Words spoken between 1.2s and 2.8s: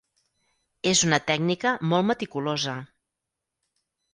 tècnica molt meticulosa.